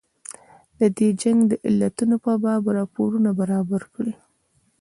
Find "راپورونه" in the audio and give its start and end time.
2.77-3.29